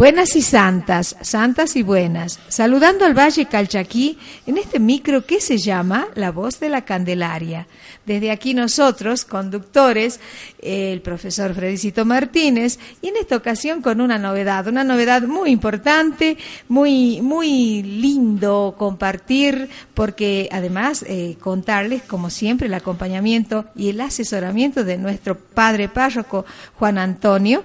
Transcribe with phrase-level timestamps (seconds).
[0.00, 5.58] Buenas y santas, santas y buenas, saludando al Valle Calchaquí en este micro que se
[5.58, 7.66] llama La Voz de la Candelaria.
[8.06, 10.18] Desde aquí nosotros, conductores,
[10.62, 16.38] el profesor Fredicito Martínez, y en esta ocasión con una novedad, una novedad muy importante,
[16.66, 24.82] muy, muy lindo compartir, porque además eh, contarles, como siempre, el acompañamiento y el asesoramiento
[24.82, 26.46] de nuestro padre párroco
[26.78, 27.64] Juan Antonio,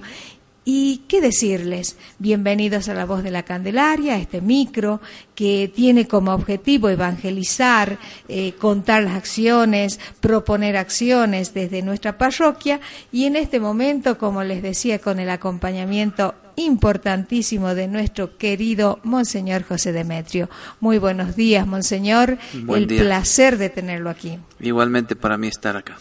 [0.66, 5.00] y qué decirles, bienvenidos a la voz de la Candelaria, a este micro
[5.36, 13.26] que tiene como objetivo evangelizar, eh, contar las acciones, proponer acciones desde nuestra parroquia y
[13.26, 19.92] en este momento, como les decía, con el acompañamiento importantísimo de nuestro querido Monseñor José
[19.92, 20.50] Demetrio.
[20.80, 22.40] Muy buenos días, Monseñor.
[22.64, 23.02] Buen el día.
[23.02, 24.40] placer de tenerlo aquí.
[24.60, 25.98] Igualmente para mí estar acá.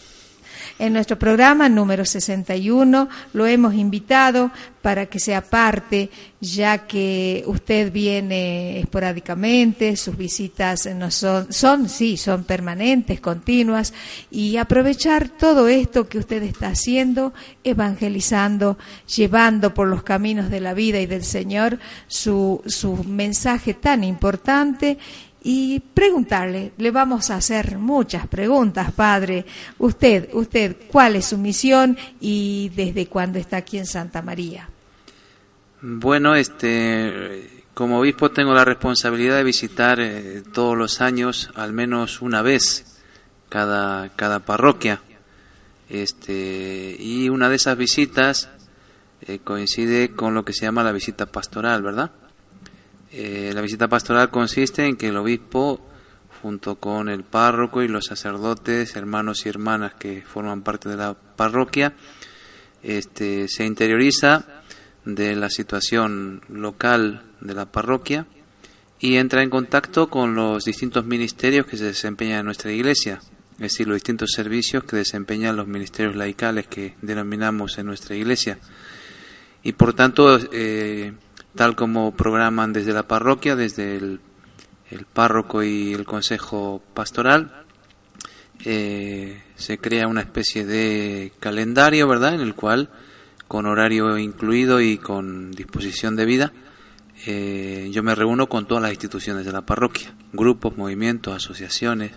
[0.77, 6.09] En nuestro programa número 61 lo hemos invitado para que sea parte,
[6.41, 13.93] ya que usted viene esporádicamente, sus visitas no son, son, sí, son permanentes, continuas,
[14.29, 18.77] y aprovechar todo esto que usted está haciendo, evangelizando,
[19.15, 24.97] llevando por los caminos de la vida y del Señor su, su mensaje tan importante
[25.47, 29.45] y preguntarle, le vamos a hacer muchas preguntas, padre.
[29.77, 34.67] Usted, usted, ¿cuál es su misión y desde cuándo está aquí en Santa María?
[35.83, 42.23] Bueno, este, como obispo tengo la responsabilidad de visitar eh, todos los años al menos
[42.23, 43.03] una vez
[43.47, 45.03] cada, cada parroquia.
[45.89, 48.49] Este, y una de esas visitas
[49.21, 52.09] eh, coincide con lo que se llama la visita pastoral, ¿verdad?
[53.17, 55.79] Eh, la visita pastoral consiste en que el obispo,
[56.41, 61.13] junto con el párroco y los sacerdotes, hermanos y hermanas que forman parte de la
[61.13, 61.93] parroquia,
[62.83, 64.45] este, se interioriza
[65.05, 68.27] de la situación local de la parroquia
[68.99, 73.21] y entra en contacto con los distintos ministerios que se desempeñan en nuestra iglesia,
[73.53, 78.59] es decir, los distintos servicios que desempeñan los ministerios laicales que denominamos en nuestra iglesia.
[79.63, 81.13] Y por tanto, eh,
[81.55, 84.19] tal como programan desde la parroquia, desde el,
[85.13, 87.65] párroco y el consejo pastoral,
[88.63, 92.89] eh, se crea una especie de calendario, ¿verdad?, en el cual,
[93.47, 96.53] con horario incluido y con disposición de vida,
[97.25, 102.11] eh, yo me reúno con todas las instituciones de la parroquia, grupos, movimientos, asociaciones,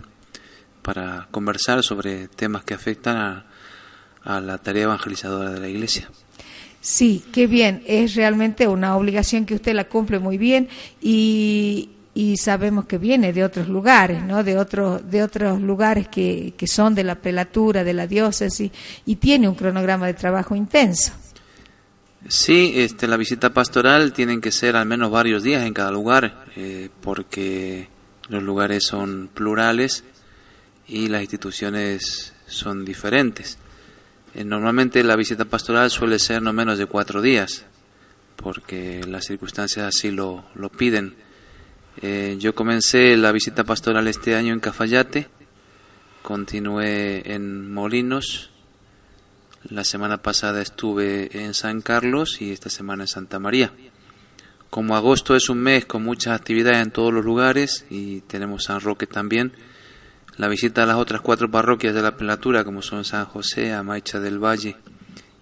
[0.82, 3.46] para conversar sobre temas que afectan a,
[4.22, 6.10] a la tarea evangelizadora de la iglesia.
[6.80, 7.82] Sí, qué bien.
[7.86, 10.68] Es realmente una obligación que usted la cumple muy bien
[11.00, 14.42] y, y sabemos que viene de otros lugares, ¿no?
[14.44, 18.70] De otros de otros lugares que, que son de la prelatura, de la diócesis
[19.06, 21.12] y tiene un cronograma de trabajo intenso.
[22.26, 26.46] Sí, este, la visita pastoral tienen que ser al menos varios días en cada lugar,
[26.56, 27.88] eh, porque
[28.28, 30.04] los lugares son plurales
[30.86, 33.58] y las instituciones son diferentes.
[34.38, 37.64] Eh, normalmente la visita pastoral suele ser no menos de cuatro días,
[38.36, 41.16] porque las circunstancias así lo, lo piden.
[42.02, 45.26] Eh, yo comencé la visita pastoral este año en Cafayate,
[46.22, 48.50] continué en Molinos,
[49.70, 53.72] la semana pasada estuve en San Carlos y esta semana en Santa María.
[54.70, 58.82] Como agosto es un mes con muchas actividades en todos los lugares y tenemos San
[58.82, 59.52] Roque también,
[60.38, 64.20] la visita a las otras cuatro parroquias de la prelatura, como son San José, Amaicha
[64.20, 64.76] del Valle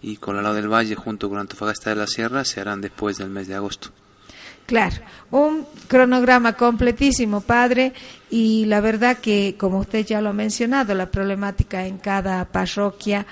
[0.03, 3.47] y Colalao del Valle, junto con Antofagasta de la Sierra, se harán después del mes
[3.47, 3.91] de agosto.
[4.65, 4.97] Claro,
[5.31, 7.93] un cronograma completísimo, padre,
[8.31, 13.27] y la verdad que, como usted ya lo ha mencionado, la problemática en cada parroquia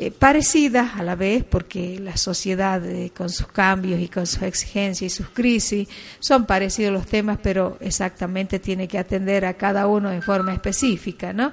[0.00, 4.42] eh, parecida a la vez, porque la sociedad eh, con sus cambios y con sus
[4.42, 5.88] exigencias y sus crisis
[6.20, 11.32] son parecidos los temas, pero exactamente tiene que atender a cada uno en forma específica,
[11.32, 11.52] ¿no?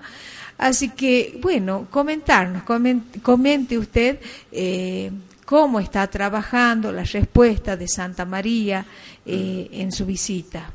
[0.59, 4.19] Así que, bueno, comentarnos, comente, comente usted
[4.51, 5.09] eh,
[5.43, 8.85] cómo está trabajando la respuesta de Santa María
[9.25, 10.69] eh, en su visita.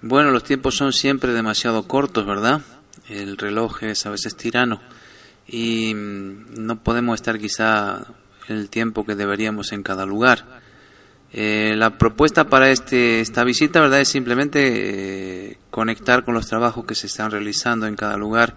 [0.00, 2.60] Bueno, los tiempos son siempre demasiado cortos, ¿verdad?
[3.08, 4.80] El reloj es a veces tirano
[5.46, 8.06] y mm, no podemos estar quizá
[8.48, 10.62] el tiempo que deberíamos en cada lugar.
[11.32, 16.84] Eh, la propuesta para este, esta visita verdad es simplemente eh, conectar con los trabajos
[16.84, 18.54] que se están realizando en cada lugar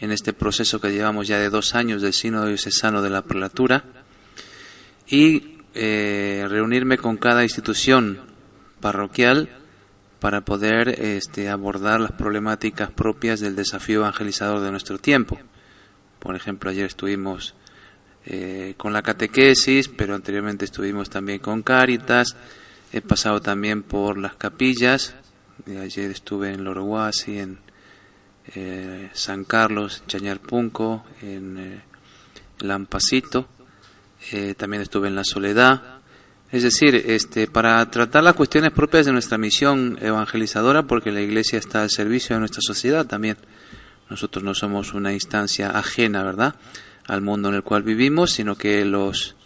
[0.00, 3.84] en este proceso que llevamos ya de dos años del Sínodo Diocesano de la Prelatura
[5.08, 8.20] y eh, reunirme con cada institución
[8.80, 9.48] parroquial
[10.20, 15.38] para poder este, abordar las problemáticas propias del desafío evangelizador de nuestro tiempo.
[16.24, 17.54] Por ejemplo, ayer estuvimos
[18.26, 22.34] eh, con la catequesis, pero anteriormente estuvimos también con Cáritas.
[22.92, 25.14] He pasado también por las capillas.
[25.66, 27.58] Ayer estuve en Loroguasi, en
[28.54, 31.82] eh, San Carlos, Chañarpunco, en eh,
[32.60, 33.46] Lampacito.
[34.32, 36.00] Eh, también estuve en La Soledad.
[36.50, 41.58] Es decir, este, para tratar las cuestiones propias de nuestra misión evangelizadora, porque la Iglesia
[41.58, 43.36] está al servicio de nuestra sociedad también.
[44.10, 46.54] Nosotros no somos una instancia ajena, ¿verdad?,
[47.06, 49.36] al mundo en el cual vivimos, sino que los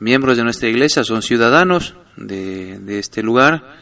[0.00, 3.76] miembros de nuestra Iglesia son ciudadanos de, este lugar,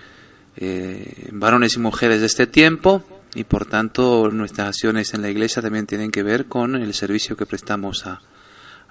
[0.56, 3.02] eh, varones y mujeres de este tiempo,
[3.34, 7.36] y por tanto nuestras acciones en la Iglesia también tienen que ver con el servicio
[7.36, 8.20] que prestamos a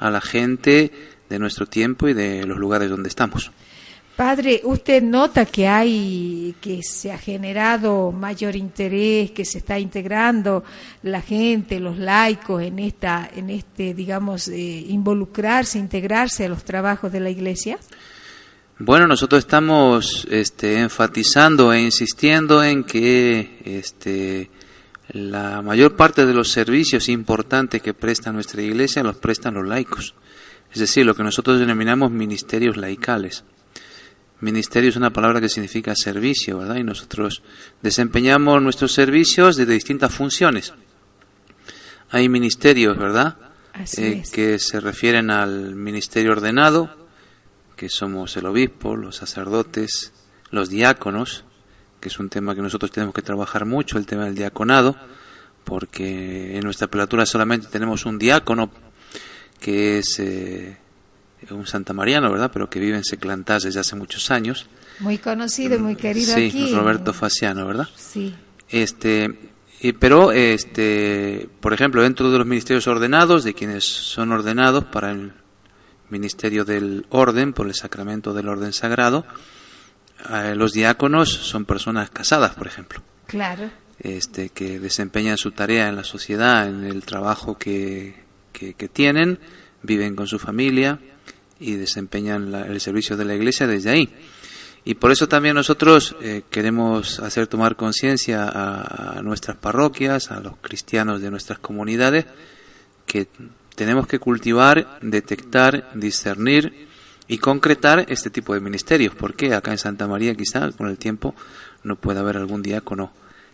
[0.10, 0.92] la gente
[1.30, 3.52] de nuestro tiempo y de los lugares donde estamos.
[4.16, 10.64] Padre, ¿usted nota que hay, que se ha generado mayor interés, que se está integrando
[11.04, 17.12] la gente, los laicos en esta, en este, digamos, eh, involucrarse, integrarse a los trabajos
[17.12, 17.78] de la Iglesia?
[18.80, 24.50] Bueno, nosotros estamos este, enfatizando e insistiendo en que este,
[25.10, 30.16] la mayor parte de los servicios importantes que presta nuestra iglesia los prestan los laicos.
[30.74, 33.44] Es decir, lo que nosotros denominamos ministerios laicales.
[34.42, 36.76] Ministerio es una palabra que significa servicio, ¿verdad?
[36.76, 37.42] Y nosotros
[37.82, 40.74] desempeñamos nuestros servicios desde distintas funciones.
[42.10, 43.38] Hay ministerios, ¿verdad?
[43.74, 44.32] Así Eh, es.
[44.32, 47.08] que se refieren al ministerio ordenado,
[47.76, 50.14] que somos el obispo, los sacerdotes,
[50.52, 51.44] los diáconos,
[52.00, 54.96] que es un tema que nosotros tenemos que trabajar mucho, el tema del diaconado,
[55.64, 58.70] porque en nuestra prelatura solamente tenemos un diácono
[59.60, 60.78] que es eh,
[61.52, 62.52] un santamariano, ¿verdad?
[62.54, 64.68] Pero que vive en Seclantás desde hace muchos años.
[65.00, 66.74] Muy conocido y muy querido sí, aquí.
[66.74, 67.88] Roberto Faciano, ¿verdad?
[67.96, 68.36] Sí.
[68.70, 69.52] Este,
[69.82, 75.12] y, pero, este, por ejemplo, dentro de los ministerios ordenados, de quienes son ordenados para
[75.12, 75.34] el
[76.10, 79.26] ministerio del orden, por el sacramento del orden sagrado,
[80.32, 83.70] eh, los diáconos son personas casadas, por ejemplo, Claro.
[84.00, 89.40] este, que desempeñan su tarea en la sociedad, en el trabajo que, que, que tienen,
[89.84, 91.00] viven con su familia
[91.72, 94.10] y desempeñan la- el servicio de la iglesia desde ahí.
[94.84, 100.40] Y por eso también nosotros eh, queremos hacer tomar conciencia a, a nuestras parroquias, a
[100.42, 102.26] los cristianos de nuestras comunidades,
[103.08, 103.28] que
[103.76, 106.88] tenemos que cultivar, detectar, discernir
[107.28, 109.16] y concretar este tipo de ministerios.
[109.16, 111.34] Porque acá en Santa María quizá con el tiempo
[111.84, 113.12] no pueda haber algún diácono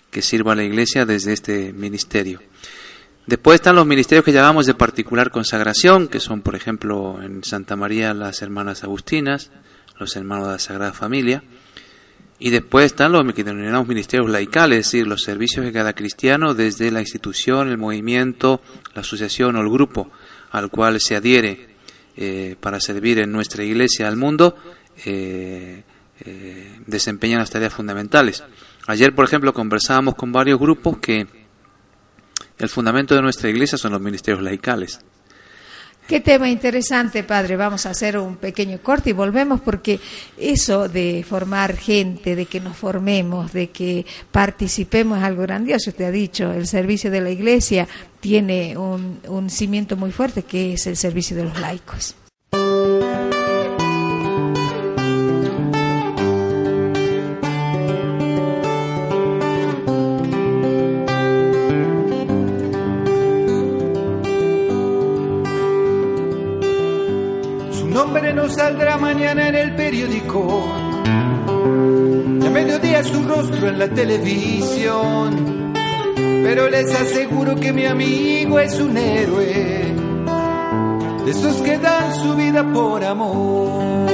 [0.09, 2.41] que sirva a la iglesia desde este ministerio.
[3.27, 7.75] Después están los ministerios que llamamos de particular consagración, que son, por ejemplo, en Santa
[7.75, 9.51] María las hermanas agustinas,
[9.99, 11.43] los hermanos de la Sagrada Familia.
[12.39, 16.55] Y después están los que denominamos ministerios laicales, es decir, los servicios que cada cristiano,
[16.55, 18.61] desde la institución, el movimiento,
[18.95, 20.11] la asociación o el grupo
[20.49, 21.69] al cual se adhiere
[22.17, 24.55] eh, para servir en nuestra iglesia al mundo,
[25.05, 25.83] eh,
[26.25, 28.43] eh, desempeñan las tareas fundamentales.
[28.87, 31.27] Ayer, por ejemplo, conversábamos con varios grupos que
[32.61, 34.99] el fundamento de nuestra iglesia son los ministerios laicales.
[36.07, 37.55] Qué tema interesante, padre.
[37.55, 39.99] Vamos a hacer un pequeño corte y volvemos porque
[40.37, 45.89] eso de formar gente, de que nos formemos, de que participemos es algo grandioso.
[45.89, 47.87] Usted ha dicho, el servicio de la iglesia
[48.19, 52.15] tiene un, un cimiento muy fuerte que es el servicio de los laicos.
[69.13, 70.65] Mañana en el periódico.
[72.45, 75.73] A mediodía su rostro en la televisión.
[76.15, 79.95] Pero les aseguro que mi amigo es un héroe.
[81.25, 84.09] De esos que dan su vida por amor.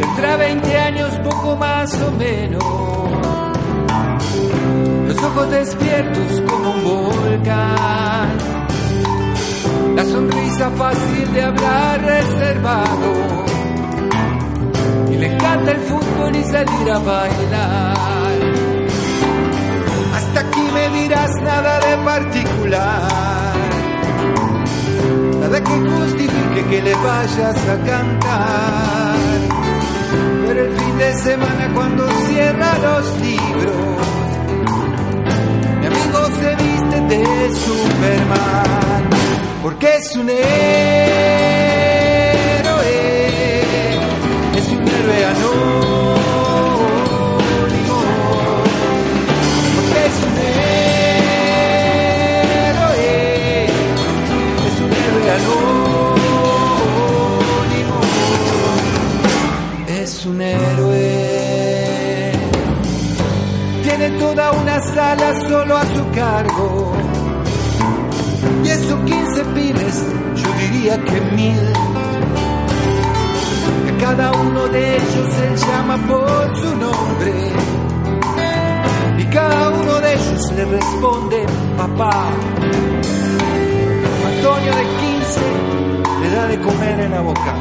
[0.00, 2.64] Tendrá 20 años, poco más o menos.
[5.08, 8.49] Los ojos despiertos como un volcán.
[10.00, 13.12] La sonrisa fácil de hablar reservado.
[15.12, 18.38] Y le encanta el fútbol y salir a bailar.
[20.14, 23.60] Hasta aquí me dirás nada de particular.
[25.68, 29.16] justifique que le vayas a cantar.
[30.46, 34.06] Pero el fin de semana cuando cierra los libros,
[35.78, 38.89] mi amigo se viste de Superman,
[39.62, 40.40] porque es un héroe,
[44.56, 45.56] es un héroe anónimo,
[49.76, 50.36] porque es un
[52.78, 53.08] héroe,
[54.66, 56.40] es un héroe anónimo,
[59.88, 61.30] es un héroe.
[63.82, 66.69] Tiene toda una sala solo a su cargo.
[70.80, 71.72] Diría que mil.
[73.88, 77.32] A cada uno de ellos se llama por su nombre.
[79.18, 81.46] Y cada uno de ellos le responde
[81.76, 82.30] papá.
[84.26, 85.40] Antonio de 15
[86.22, 87.54] le da de comer en la boca.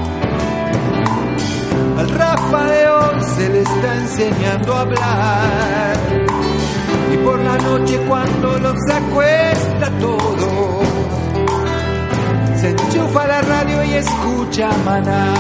[1.98, 5.98] Al Rafa de 11 le está enseñando a hablar.
[7.14, 10.49] Y por la noche cuando los acuesta todos,
[13.10, 15.34] enchufa la radio y escucha maná.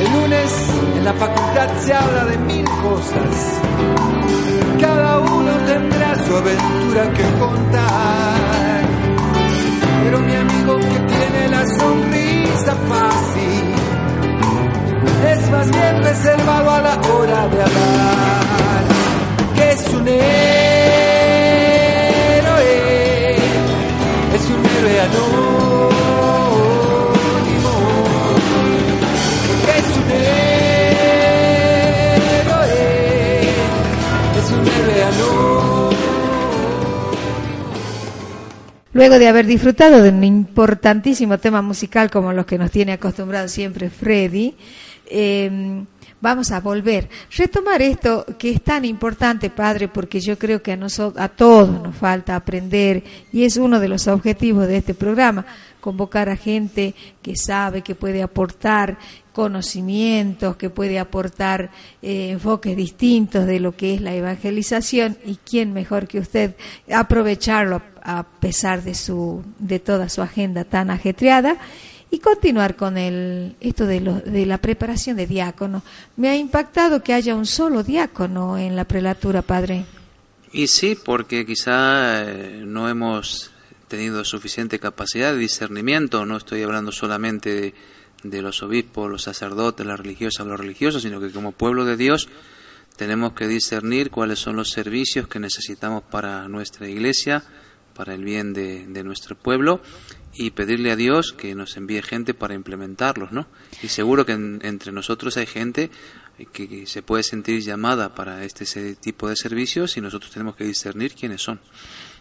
[0.00, 0.52] El lunes
[0.96, 3.60] en la facultad se habla de mil cosas.
[4.80, 8.80] Cada uno tendrá su aventura que contar.
[10.04, 13.74] Pero mi amigo que tiene la sonrisa fácil
[15.32, 18.84] es más bien reservado a la hora de hablar.
[19.54, 20.08] Que es un
[38.98, 43.46] Luego de haber disfrutado de un importantísimo tema musical como los que nos tiene acostumbrado
[43.46, 44.56] siempre Freddy,
[45.06, 45.84] eh,
[46.20, 47.08] vamos a volver.
[47.30, 51.80] Retomar esto que es tan importante, Padre, porque yo creo que a, nosotros, a todos
[51.80, 55.46] nos falta aprender y es uno de los objetivos de este programa,
[55.80, 58.98] convocar a gente que sabe, que puede aportar
[59.38, 61.70] conocimientos, que puede aportar
[62.02, 66.56] eh, enfoques distintos de lo que es la evangelización y quién mejor que usted
[66.92, 71.56] aprovecharlo a pesar de su de toda su agenda tan ajetreada
[72.10, 75.84] y continuar con el esto de, lo, de la preparación de diácono.
[76.16, 79.84] Me ha impactado que haya un solo diácono en la prelatura, padre.
[80.52, 83.52] Y sí, porque quizá eh, no hemos
[83.86, 87.74] tenido suficiente capacidad de discernimiento, no estoy hablando solamente de,
[88.22, 92.28] de los obispos, los sacerdotes, las religiosas, los religiosos, sino que como pueblo de Dios
[92.96, 97.44] tenemos que discernir cuáles son los servicios que necesitamos para nuestra iglesia,
[97.94, 99.80] para el bien de, de nuestro pueblo
[100.34, 103.46] y pedirle a Dios que nos envíe gente para implementarlos, ¿no?
[103.82, 105.90] Y seguro que en- entre nosotros hay gente
[106.52, 110.64] que, se puede sentir llamada para este ese tipo de servicios y nosotros tenemos que
[110.64, 111.58] discernir quiénes son.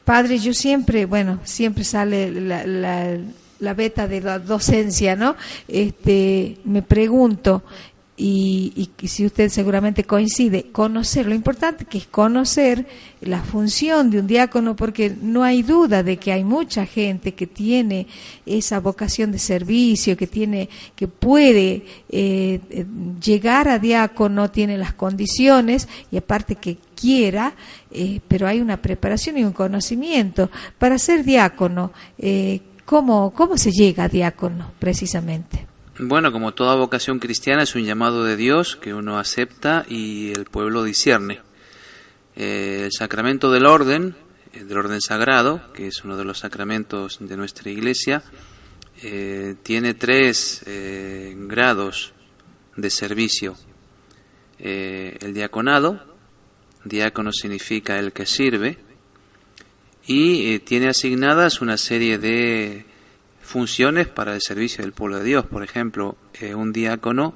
[0.06, 3.20] Padre, yo siempre, bueno, siempre sale la,
[3.60, 5.36] la beta de la docencia, ¿no?
[5.68, 7.64] Este, me pregunto,
[8.20, 12.88] y, y si usted seguramente coincide, conocer, lo importante que es conocer
[13.22, 17.46] la función de un diácono, porque no hay duda de que hay mucha gente que
[17.46, 18.08] tiene
[18.48, 22.60] esa vocación de servicio, que tiene, que puede eh,
[23.24, 27.54] llegar a diácono, tiene las condiciones y aparte que quiera,
[27.92, 30.50] eh, pero hay una preparación y un conocimiento.
[30.80, 35.68] Para ser diácono, eh, ¿cómo, ¿cómo se llega a diácono precisamente?
[36.00, 40.46] Bueno, como toda vocación cristiana es un llamado de Dios que uno acepta y el
[40.46, 41.42] pueblo discierne.
[42.36, 44.16] Eh, el sacramento del orden,
[44.54, 48.24] eh, del orden sagrado, que es uno de los sacramentos de nuestra iglesia,
[49.04, 52.14] eh, tiene tres grados
[52.76, 53.56] de servicio.
[54.60, 56.16] El diaconado,
[56.86, 58.78] diácono significa el que sirve,
[60.08, 62.86] y eh, tiene asignadas una serie de
[63.42, 65.46] funciones para el servicio del pueblo de Dios.
[65.46, 67.36] Por ejemplo, eh, un diácono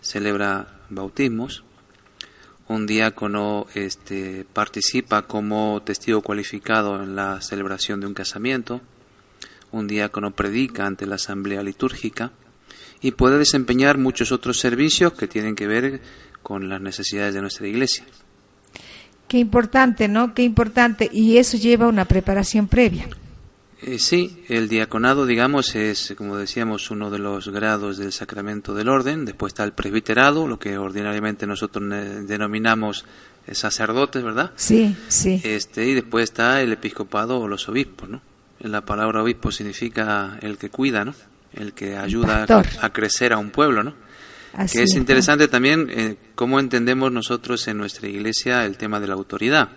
[0.00, 1.64] celebra bautismos,
[2.68, 8.80] un diácono este, participa como testigo cualificado en la celebración de un casamiento,
[9.70, 12.32] un diácono predica ante la asamblea litúrgica
[13.02, 16.00] y puede desempeñar muchos otros servicios que tienen que ver
[16.42, 18.06] con las necesidades de nuestra iglesia.
[19.32, 20.34] Qué importante, ¿no?
[20.34, 21.08] Qué importante.
[21.10, 23.08] Y eso lleva una preparación previa.
[23.80, 28.90] Eh, sí, el diaconado, digamos, es, como decíamos, uno de los grados del sacramento del
[28.90, 29.24] orden.
[29.24, 31.82] Después está el presbiterado, lo que ordinariamente nosotros
[32.28, 33.06] denominamos
[33.46, 34.50] eh, sacerdotes, ¿verdad?
[34.56, 35.40] Sí, sí.
[35.44, 38.20] Este, y después está el episcopado o los obispos, ¿no?
[38.58, 41.14] la palabra obispo significa el que cuida, ¿no?
[41.54, 43.94] El que ayuda a, a crecer a un pueblo, ¿no?
[44.54, 49.06] Así que es interesante también eh, cómo entendemos nosotros en nuestra iglesia el tema de
[49.06, 49.70] la autoridad.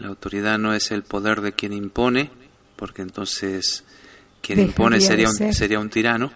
[0.00, 2.30] La autoridad no es el poder de quien impone,
[2.76, 3.84] porque entonces
[4.42, 5.54] quien Dejaría impone sería un, ser.
[5.54, 6.32] sería un tirano.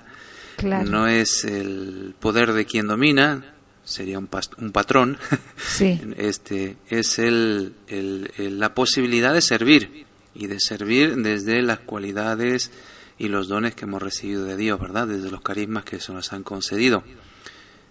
[0.56, 0.88] Claro.
[0.88, 5.18] No es el poder de quien domina, sería un, un patrón.
[5.56, 6.00] Sí.
[6.16, 12.70] este es el, el- el- la posibilidad de servir y de servir desde las cualidades
[13.18, 15.08] y los dones que hemos recibido de Dios, ¿verdad?
[15.08, 17.02] Desde los carismas que se nos han concedido.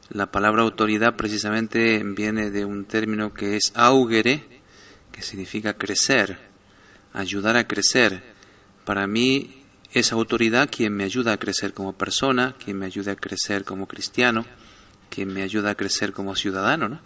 [0.10, 4.62] La palabra autoridad precisamente viene de un término que es augere,
[5.12, 6.38] que significa crecer,
[7.12, 8.24] ayudar a crecer.
[8.86, 13.16] Para mí es autoridad quien me ayuda a crecer como persona, quien me ayuda a
[13.16, 14.46] crecer como cristiano,
[15.10, 17.02] quien me ayuda a crecer como ciudadano, ¿no?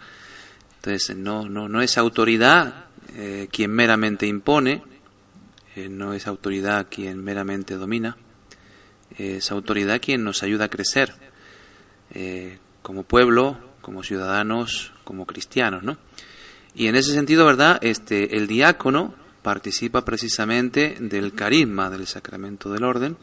[0.76, 4.82] Entonces no, no, no es autoridad eh, quien meramente impone,
[5.74, 8.16] eh, no es autoridad quien meramente domina,
[9.18, 11.14] es autoridad quien nos ayuda a crecer
[12.14, 15.98] eh, como pueblo, como ciudadanos, como cristianos, ¿no?
[16.74, 17.78] Y en ese sentido, ¿verdad?
[17.82, 23.16] Este, el diácono participa precisamente del carisma del sacramento del orden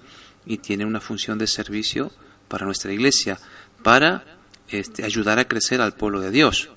[0.46, 2.12] y tiene una función de servicio
[2.48, 3.40] para nuestra iglesia,
[3.84, 4.24] para
[4.68, 6.70] este, ayudar a crecer al pueblo de Dios,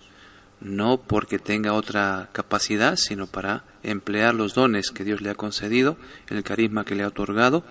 [0.61, 5.97] no porque tenga otra capacidad, sino para emplear los dones que Dios le ha concedido,
[6.29, 7.65] el carisma que le ha otorgado,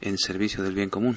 [0.00, 1.16] en servicio del bien común.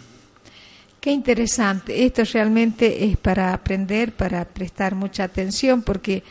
[1.06, 2.04] Qué interesante.
[2.04, 6.24] Esto realmente es para aprender, para prestar mucha atención, porque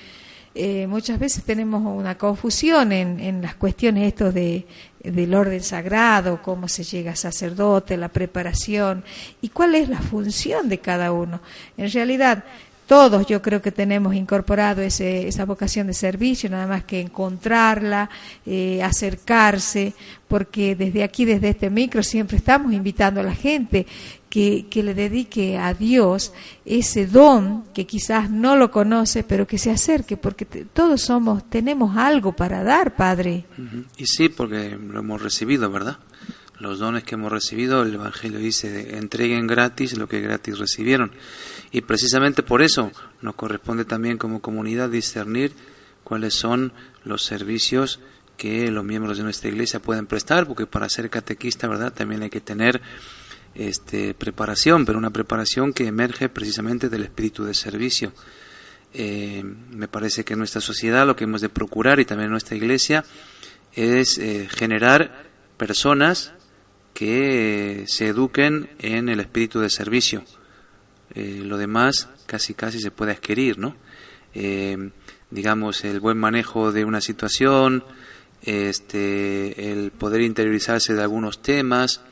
[0.53, 4.67] eh, muchas veces tenemos una confusión en, las cuestiones estos de,
[5.05, 9.05] del orden sagrado, cómo se llega a sacerdote, la preparación
[9.41, 11.41] y cuál es la función de cada uno.
[11.77, 12.43] En realidad,
[12.89, 18.11] todos yo creo que tenemos incorporado ese, esa vocación de servicio, nada más que encontrarla,
[18.45, 19.95] eh, acercarse,
[20.27, 23.87] porque desde aquí, desde este micro, siempre estamos invitando a la gente
[24.35, 26.33] que, le dedique a Dios
[26.65, 31.49] ese don que quizás no lo conoce, pero que se acerque, porque te- todos somos,
[31.49, 33.45] tenemos algo para dar, Padre.
[33.97, 35.99] Y sí, porque lo hemos recibido, ¿verdad?
[36.59, 41.13] Los dones que hemos recibido, el Evangelio dice, entreguen gratis lo que gratis recibieron.
[41.71, 42.91] Y precisamente por eso
[43.23, 45.53] nos corresponde también como comunidad discernir
[46.03, 46.73] cuáles son
[47.05, 48.01] los servicios
[48.37, 51.93] que los miembros de nuestra iglesia pueden prestar, porque para ser catequista, ¿verdad?
[51.93, 52.81] También hay que tener
[53.55, 58.13] este, preparación, pero una preparación que emerge precisamente del espíritu de servicio.
[58.93, 62.57] Eh, me parece que en nuestra sociedad lo que hemos de procurar y también nuestra
[62.57, 63.05] iglesia
[63.73, 65.25] es eh, generar
[65.57, 66.33] personas
[66.95, 70.25] que se eduquen en el espíritu de servicio.
[71.15, 73.77] Eh, lo demás casi casi se puede adquirir, ¿no?
[74.35, 74.91] Eh,
[75.31, 77.85] digamos, el buen manejo de una situación,
[78.43, 82.03] este, el poder interiorizarse de algunos temas,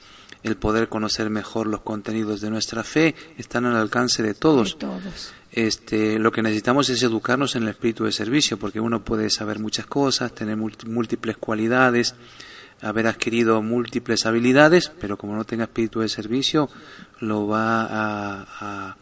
[0.43, 4.75] el poder conocer mejor los contenidos de nuestra fe, están al alcance de todos.
[4.75, 5.33] De todos.
[5.53, 9.59] Este, lo que necesitamos es educarnos en el espíritu de servicio, porque uno puede saber
[9.59, 12.15] muchas cosas, tener múlt- múltiples cualidades,
[12.81, 16.69] haber adquirido múltiples habilidades, pero como no tenga espíritu de servicio,
[17.21, 18.47] lo va a,
[18.89, 18.97] a-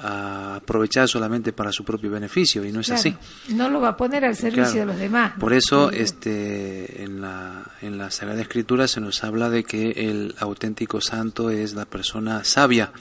[0.00, 3.16] a aprovechar solamente para su propio beneficio, y no es Claro, así.
[3.54, 4.78] No lo va a poner al servicio Claro.
[4.80, 5.32] de los demás.
[5.40, 10.34] Por eso, este, en la, en la Sagrada Escritura se nos habla de que el
[10.38, 12.92] auténtico santo es la persona sabia,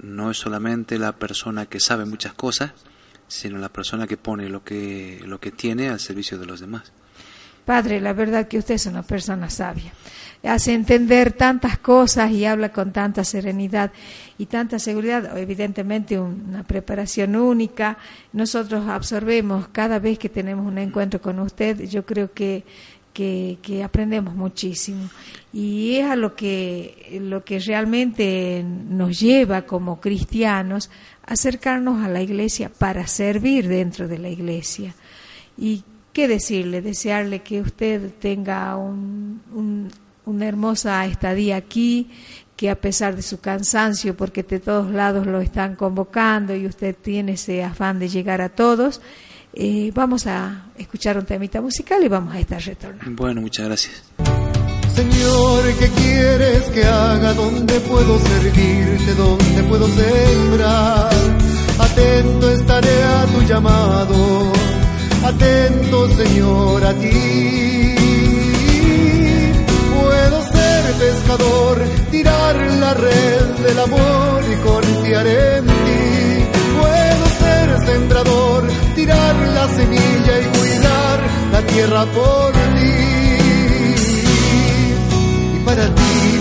[0.00, 2.72] no es solamente la persona que sabe muchas cosas,
[3.26, 6.92] sino la persona que pone lo que, lo que tiene al servicio de los demás.
[7.68, 9.92] Padre, la verdad que usted es una persona sabia.
[10.42, 13.92] Hace entender tantas cosas y habla con tanta serenidad
[14.38, 15.36] y tanta seguridad.
[15.36, 17.98] Evidentemente una preparación única.
[18.32, 21.82] Nosotros absorbemos cada vez que tenemos un encuentro con usted.
[21.82, 22.64] Yo creo que
[23.12, 25.10] que, aprendemos muchísimo
[25.52, 30.88] y es a lo que lo que realmente nos lleva como cristianos
[31.26, 34.94] a acercarnos a la iglesia para servir dentro de la iglesia
[35.58, 35.82] y
[36.18, 39.88] qué decirle desearle que usted tenga un, un-
[40.26, 42.10] una hermosa estadía aquí
[42.56, 46.96] que a pesar de su cansancio porque de todos lados lo están convocando y usted
[47.00, 49.00] tiene ese afán de llegar a todos
[49.54, 53.22] eh, vamos a escuchar un temita musical y vamos a estar retornando.
[53.22, 54.02] Bueno, muchas gracias.
[54.96, 57.32] Señor, ¿qué quieres que haga?
[57.34, 59.14] ¿Dónde puedo servirte?
[59.14, 61.12] ¿Dónde puedo sembrar?
[61.78, 64.52] Atento estaré a tu llamado.
[65.24, 67.94] Atento, Señor, a ti.
[70.00, 76.44] Puedo ser pescador, tirar la red del amor y confiar en ti.
[76.80, 81.18] Puedo ser sembrador, tirar la semilla y cuidar
[81.52, 83.18] la tierra por ti.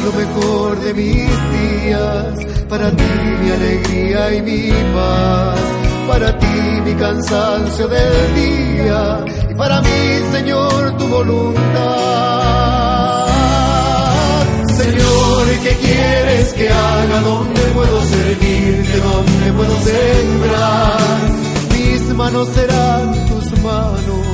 [0.08, 3.04] lo mejor de mis días, para ti
[3.42, 5.60] mi alegría y mi paz,
[6.08, 10.00] para ti mi cansancio del día y para mí,
[10.32, 11.68] Señor, tu voluntad.
[14.82, 17.20] Señor, ¿qué quieres que haga?
[17.22, 18.98] ¿Dónde puedo servirte?
[19.10, 21.20] ¿Dónde puedo sembrar?
[21.74, 24.28] Mis manos serán tus manos,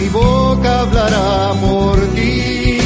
[0.00, 2.78] mi boca hablará por ti.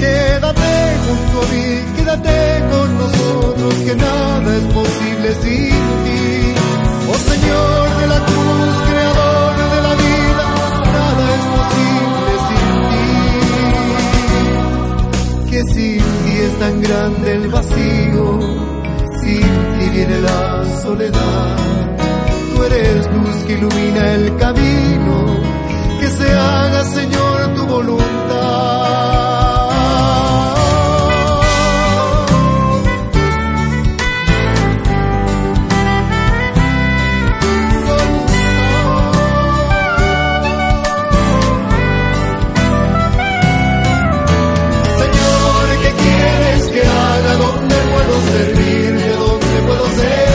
[0.00, 0.72] Quédate
[1.04, 5.70] junto a mí, quédate con nosotros, que nada es posible sin
[6.04, 6.54] ti.
[7.08, 10.46] Oh Señor de la cruz, creador de la vida,
[10.92, 13.06] nada es posible sin ti.
[15.50, 18.24] Que sin ti es tan grande el vacío,
[19.20, 21.56] sin ti viene la soledad.
[22.54, 25.14] Tú eres luz que ilumina el camino,
[26.00, 29.11] que se haga Señor tu voluntad.
[48.12, 49.08] ¿Dónde puedo servirte?
[49.16, 50.31] ¿Dónde puedo sembrar?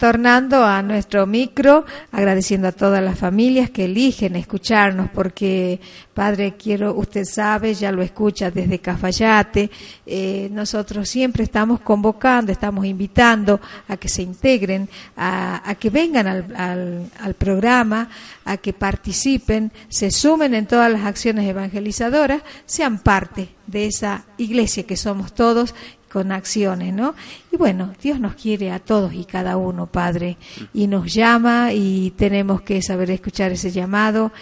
[0.00, 5.78] Retornando a nuestro micro, agradeciendo a todas las familias que eligen escucharnos, porque
[6.14, 9.70] Padre, quiero, usted sabe, ya lo escucha desde Cafayate,
[10.06, 17.10] eh, nosotros siempre estamos convocando, estamos invitando a que se integren, a, que vengan al,
[17.20, 18.08] al programa,
[18.46, 24.84] a que participen, se sumen en todas las acciones evangelizadoras, sean parte de esa iglesia
[24.84, 25.74] que somos todos
[26.10, 27.14] con acciones, ¿no?
[27.52, 30.36] Y bueno, Dios nos quiere a todos y cada uno, Padre,
[30.74, 34.32] y nos llama y tenemos que saber escuchar ese llamado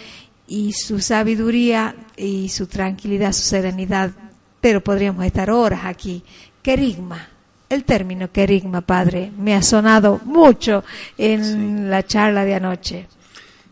[0.47, 4.11] y su sabiduría y su tranquilidad, su serenidad,
[4.59, 6.23] pero podríamos estar horas aquí.
[6.61, 7.27] Querigma,
[7.69, 10.83] el término querigma, Padre, me ha sonado mucho
[11.17, 11.89] en Sí.
[11.89, 13.07] la charla de anoche.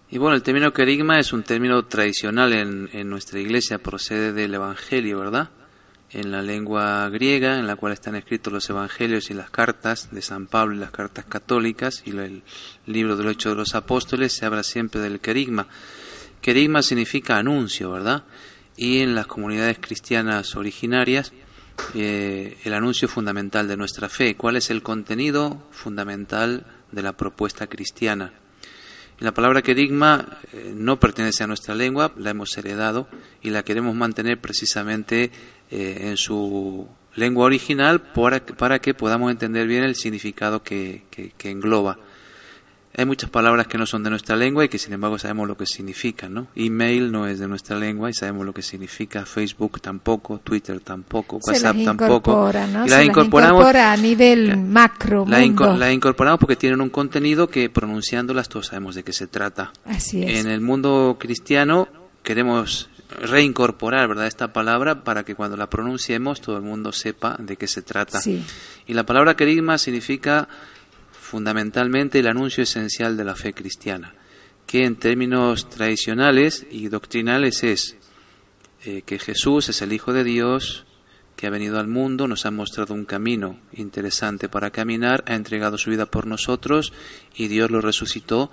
[0.09, 4.53] Y bueno, el término querigma es un término tradicional en, en nuestra iglesia, procede del
[4.53, 5.49] Evangelio, ¿verdad?
[6.11, 10.21] En la lengua griega, en la cual están escritos los Evangelios y las cartas de
[10.21, 12.43] San Pablo y las cartas católicas y el
[12.85, 15.67] libro del Hecho de los Apóstoles, se habla siempre del querigma.
[16.41, 18.23] Querigma significa anuncio, ¿verdad?
[18.77, 21.33] Y en las comunidades cristianas originarias,
[21.93, 24.35] eh, el anuncio fundamental de nuestra fe.
[24.35, 28.33] ¿Cuál es el contenido fundamental de la propuesta cristiana?
[29.19, 33.07] La palabra querigma eh, no pertenece a nuestra lengua, la hemos heredado
[33.41, 35.31] y la queremos mantener precisamente
[35.71, 41.03] eh, en su lengua original para, que- podamos entender bien el significado que
[41.43, 41.97] engloba.
[42.97, 45.55] Hay muchas palabras que no son de nuestra lengua y que sin embargo sabemos lo
[45.55, 46.47] que significan, ¿no?
[46.55, 51.39] Email no es de nuestra lengua y sabemos lo que significa, Facebook tampoco, Twitter tampoco,
[51.41, 52.31] Se WhatsApp las tampoco.
[52.33, 52.49] ¿no?
[52.49, 55.77] Y Se las las incorporamos incorpora a nivel la- macro, la, inco- mundo.
[55.77, 59.71] la incorporamos porque tienen un contenido que pronunciándolas todos sabemos de qué se trata.
[59.85, 60.39] Así es.
[60.43, 61.87] En el mundo cristiano
[62.23, 62.89] queremos
[63.21, 64.27] reincorporar ¿verdad?
[64.27, 68.19] esta palabra para que cuando la pronunciemos todo el mundo sepa de qué se trata.
[68.19, 68.43] Sí.
[68.87, 70.47] Y la palabra querigma significa
[71.27, 74.15] fundamentalmente el anuncio esencial de la fe cristiana,
[74.65, 77.97] que en términos tradicionales y doctrinales es
[78.85, 80.85] eh, que Jesús es el Hijo de Dios,
[81.35, 85.77] que ha venido al mundo, nos ha mostrado un camino interesante para caminar, ha entregado
[85.77, 86.93] su vida por nosotros
[87.35, 88.49] y Dios lo resucitó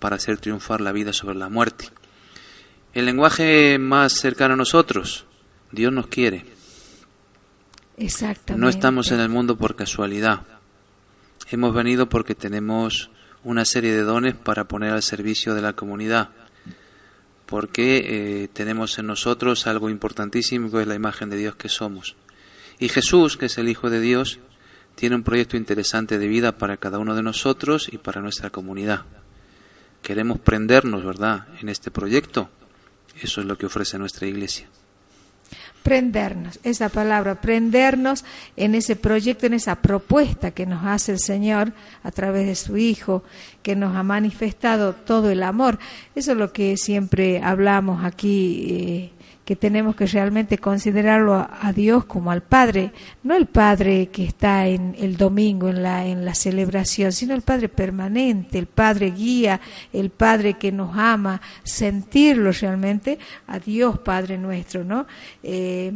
[0.00, 1.90] para hacer triunfar la vida sobre la muerte.
[2.92, 5.26] El lenguaje más cercano a nosotros,
[5.70, 6.44] Dios nos quiere.
[7.96, 8.60] Exactamente.
[8.60, 10.55] No estamos en el mundo por casualidad.
[11.48, 13.10] Hemos venido porque tenemos
[13.44, 16.30] una serie de dones para poner al servicio de la comunidad.
[17.46, 22.16] Porque eh, tenemos en nosotros algo importantísimo que es la imagen de Dios que somos.
[22.80, 24.40] Y Jesús, que es el Hijo de Dios,
[24.96, 29.04] tiene un proyecto interesante de vida para cada uno de nosotros y para nuestra comunidad.
[30.02, 32.50] Queremos prendernos, ¿verdad?, en este proyecto.
[33.22, 34.68] Eso es lo que ofrece nuestra iglesia.
[35.86, 38.24] Prendernos, esa palabra, prendernos
[38.56, 41.72] en ese proyecto, en esa propuesta que nos hace el Señor
[42.02, 43.22] a través de su Hijo,
[43.62, 45.78] que nos ha manifestado todo el amor.
[46.16, 49.10] Eso es lo que siempre hablamos aquí, eh,
[49.46, 52.90] que tenemos que realmente considerarlo a, Dios como al Padre,
[53.22, 57.42] no el Padre que está en el domingo en la en la celebración, sino el
[57.42, 59.60] Padre permanente, el Padre guía,
[59.92, 65.06] el Padre que nos ama, sentirlo realmente a Dios Padre nuestro, ¿no?
[65.44, 65.92] Eh,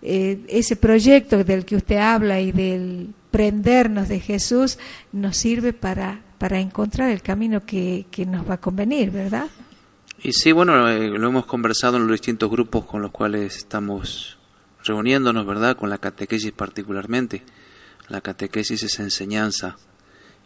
[0.00, 4.78] eh, ese proyecto del que usted habla y del prendernos de Jesús
[5.10, 9.46] nos sirve para, para encontrar el camino que, que nos va a convenir, ¿verdad?
[10.26, 14.38] Y sí, bueno, eh, lo hemos conversado en los distintos grupos con los cuales estamos
[14.82, 15.76] reuniéndonos, ¿verdad?
[15.76, 17.42] Con la catequesis particularmente.
[18.08, 19.76] La catequesis es enseñanza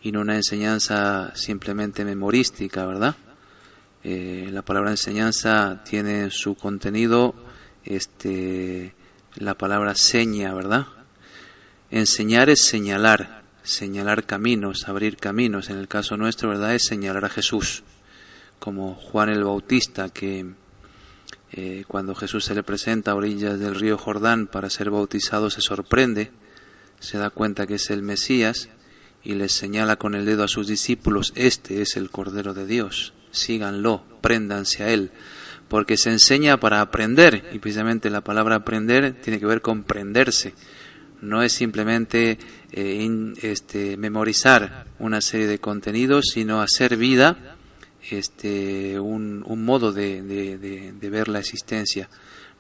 [0.02, 3.14] y no una enseñanza simplemente memorística, ¿verdad?
[4.02, 7.36] Eh, la palabra enseñanza tiene en su contenido
[7.84, 8.96] este,
[9.36, 10.88] la palabra seña, ¿verdad?
[11.92, 15.70] Enseñar es señalar, señalar caminos, abrir caminos.
[15.70, 16.74] En el caso nuestro, ¿verdad?
[16.74, 17.84] Es señalar a Jesús,
[18.58, 20.46] como Juan el Bautista, que
[21.52, 25.60] eh, cuando Jesús se le presenta a orillas del río Jordán para ser bautizado se
[25.60, 26.30] sorprende,
[27.00, 28.68] se da cuenta que es el Mesías
[29.24, 33.12] y les señala con el dedo a sus discípulos, este es el Cordero de Dios,
[33.30, 35.10] síganlo, préndanse a él,
[35.68, 40.54] porque se enseña para aprender y precisamente la palabra aprender tiene que ver con prenderse.
[41.20, 42.38] No es simplemente
[42.70, 47.47] eh, in- este, memorizar una serie de contenidos, sino hacer vida
[48.10, 52.08] este, un, un modo de, de- ver la existencia.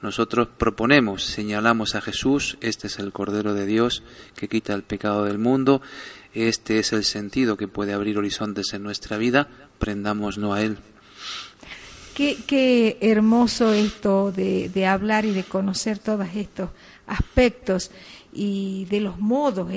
[0.00, 4.02] Nosotros proponemos, señalamos a Jesús, este es el Cordero de Dios
[4.36, 5.82] que quita el pecado del mundo,
[6.34, 9.48] este es el sentido que puede abrir horizontes en nuestra vida,
[9.80, 10.78] prendámonos a Él.
[12.14, 16.70] Qué, qué hermoso esto de, de hablar y de conocer todos estos
[17.06, 17.90] aspectos
[18.32, 19.68] y de los modos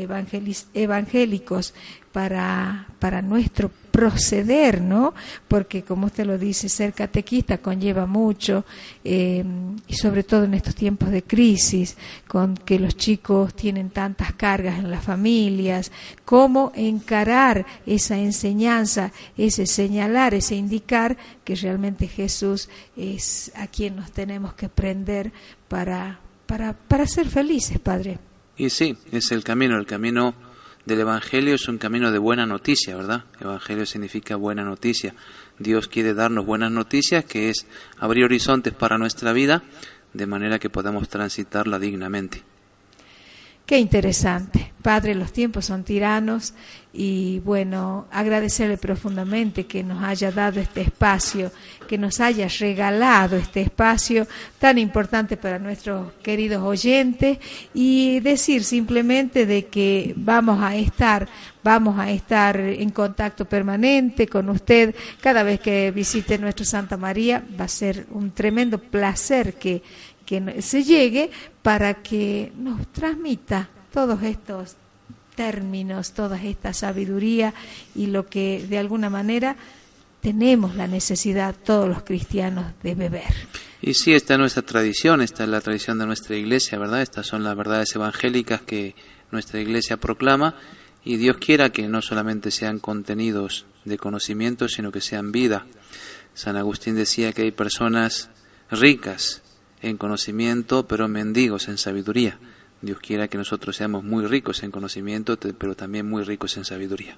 [0.74, 1.74] evangélicos
[2.12, 5.14] para, para nuestro proceder, ¿no?
[5.48, 8.66] Porque como usted lo dice, ser catequista conlleva mucho,
[9.04, 9.44] eh,
[9.88, 11.98] y sobre todo en estos tiempos de crisis,
[12.28, 15.92] con que los chicos tienen tantas cargas en las familias,
[16.26, 24.12] cómo encarar esa enseñanza, ese señalar, ese indicar que realmente Jesús es a quien nos
[24.12, 25.32] tenemos que prender
[25.68, 28.20] para, para, para ser felices, Padre.
[28.58, 30.34] Y sí, es el camino, el camino
[30.86, 33.26] del Evangelio es un camino de buena noticia, ¿verdad?
[33.40, 35.14] Evangelio significa buena noticia.
[35.60, 37.68] Dios quiere darnos buenas noticias, que es
[38.00, 39.64] abrir horizontes para nuestra vida,
[40.14, 42.44] de manera que podamos transitarla dignamente.
[43.72, 44.74] Qué interesante.
[44.82, 46.54] Padre, los tiempos son tiranos
[46.92, 51.54] y bueno, agradecerle profundamente que nos haya dado este espacio,
[51.88, 54.28] que nos haya regalado este espacio
[54.60, 57.38] tan importante para nuestros queridos oyentes
[57.74, 61.30] y decir simplemente de que vamos a estar
[61.64, 67.44] vamos a estar en contacto permanente con usted cada vez que visite nuestro Santa María,
[67.60, 69.84] va a ser un tremendo placer que
[70.26, 71.32] que se llegue
[71.62, 74.76] para que nos transmita todos estos
[75.36, 77.54] términos, toda esta sabiduría
[77.96, 79.56] y lo que de alguna manera
[80.22, 83.34] tenemos la necesidad todos los cristianos de beber.
[83.82, 87.02] Y sí, esta es nuestra tradición, esta es la tradición de nuestra iglesia, ¿verdad?
[87.02, 88.96] Estas son las verdades evangélicas que
[89.32, 90.56] nuestra iglesia proclama
[91.04, 95.66] y Dios quiera que no solamente sean contenidos de conocimiento, sino que sean vida.
[96.36, 98.30] San Agustín decía que hay personas
[98.70, 99.42] ricas
[99.82, 102.38] en conocimiento, pero mendigos en sabiduría.
[102.82, 107.18] Dios quiera que nosotros seamos muy ricos en conocimiento, pero también muy ricos en sabiduría.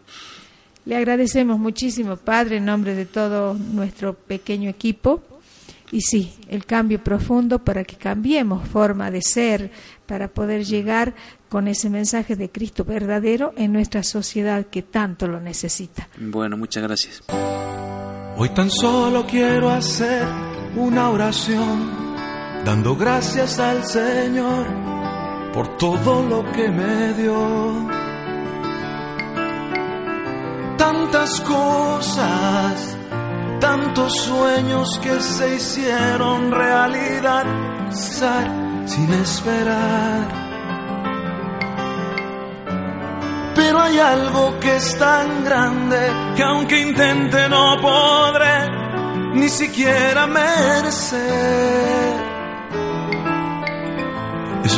[0.86, 5.23] Le agradecemos muchísimo, Padre, en nombre de todo nuestro pequeño equipo.
[5.91, 9.71] Y sí, el cambio profundo para que cambiemos forma de ser,
[10.08, 11.13] para poder llegar
[11.49, 16.10] con ese mensaje de Cristo verdadero en nuestra sociedad que tanto lo necesita.
[16.17, 17.23] Bueno, muchas gracias.
[18.36, 20.26] Hoy tan solo quiero hacer
[20.76, 22.12] una oración,
[22.65, 24.65] dando gracias al Señor
[25.54, 27.73] por todo lo que me dio.
[30.78, 32.97] Tantas cosas,
[33.60, 37.45] tantos sueños que se hicieron realidad,
[38.86, 40.43] sin esperar.
[43.56, 48.69] Pero hay algo que es tan grande que aunque intente no podré
[49.36, 52.32] ni siquiera merecer.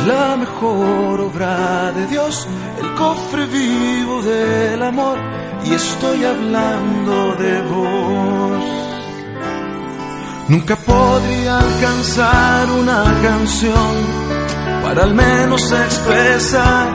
[0.06, 2.46] La mejor obra de Dios,
[2.80, 5.18] el cofre vivo del amor,
[5.64, 8.64] y estoy hablando de vos.
[10.48, 13.94] Nunca podría alcanzar una canción
[14.84, 16.86] para al menos expresar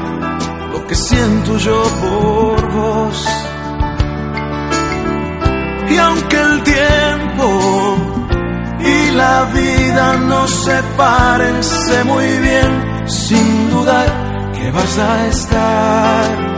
[0.72, 3.28] lo que siento yo por vos.
[5.90, 7.98] Y aunque el tiempo
[8.80, 16.52] y la vida nos separen, sé muy bien, sin dudar, que vas a estar.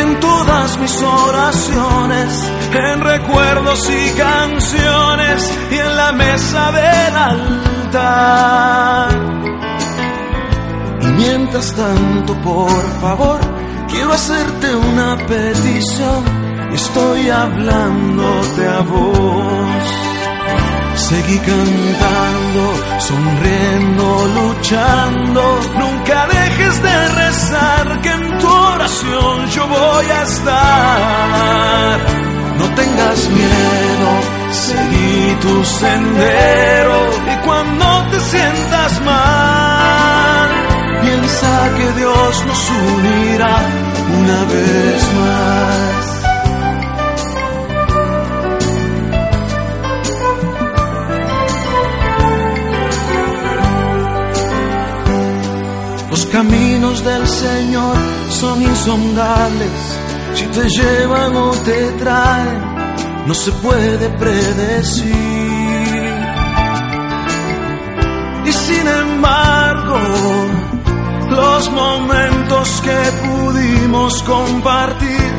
[0.00, 9.08] En todas mis oraciones, en recuerdos y canciones, y en la mesa del altar.
[11.02, 13.40] Y mientras tanto, por favor,
[13.88, 16.24] quiero hacerte una petición.
[16.72, 20.15] Estoy hablándote a vos.
[20.96, 25.60] Seguí cantando, sonriendo, luchando.
[25.78, 32.00] Nunca dejes de rezar, que en tu oración yo voy a estar.
[32.58, 34.10] No tengas miedo,
[34.50, 36.98] seguí tu sendero.
[37.30, 40.50] Y cuando te sientas mal,
[41.02, 43.56] piensa que Dios nos unirá
[44.18, 46.15] una vez más.
[56.36, 57.96] Caminos del Señor
[58.28, 59.78] son insondables,
[60.34, 62.60] si te llevan o te traen,
[63.26, 65.14] no se puede predecir.
[68.44, 69.98] Y sin embargo,
[71.30, 75.30] los momentos que pudimos compartir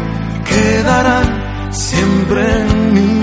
[0.49, 1.27] quedarán
[1.71, 3.16] siempre en mí.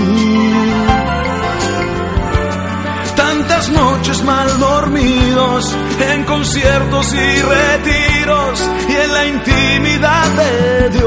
[3.65, 5.75] Tantas noches mal dormidos
[6.11, 11.05] en conciertos y retiros y en la intimidad de Dios.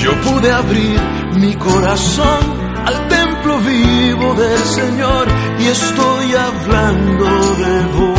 [0.00, 1.00] Yo pude abrir
[1.34, 2.40] mi corazón
[2.86, 5.26] al templo vivo del Señor
[5.58, 7.24] y estoy hablando
[7.56, 8.18] de vos.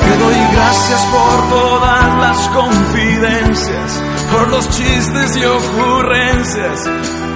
[0.00, 6.90] Te doy gracias por todas las confidencias, por los chistes y ocurrencias,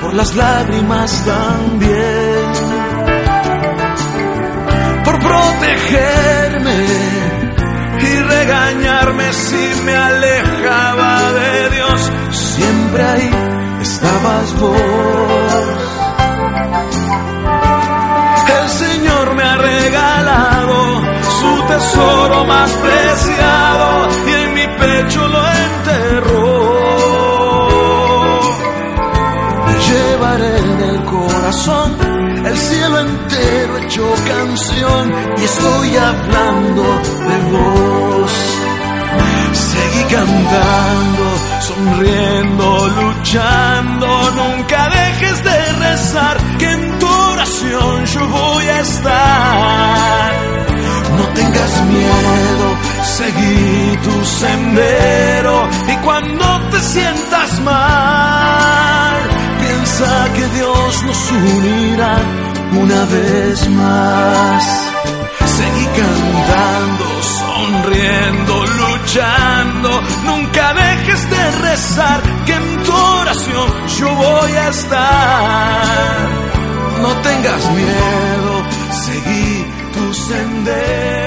[0.05, 2.45] por las lágrimas también,
[5.05, 6.87] por protegerme
[8.01, 12.13] y regañarme si me alejaba de Dios.
[12.31, 13.31] Siempre ahí
[13.81, 14.79] estabas vos.
[18.61, 20.77] El Señor me ha regalado
[21.41, 23.84] su tesoro más preciado
[36.15, 36.83] hablando
[37.29, 38.33] de vos.
[39.73, 41.27] Seguí cantando,
[41.69, 44.09] sonriendo, luchando,
[44.41, 50.33] nunca dejes de rezar, que en tu oración yo voy a estar.
[51.19, 52.67] No tengas miedo,
[53.19, 59.17] seguí tu sendero y cuando te sientas mal,
[59.61, 62.17] piensa que Dios nos unirá
[62.83, 64.94] una vez más.
[67.65, 70.03] Sonriendo, luchando.
[70.27, 76.29] Nunca dejes de rezar, que en tu oración yo voy a estar.
[77.01, 78.65] No tengas miedo,
[79.07, 81.24] seguí tu sendero.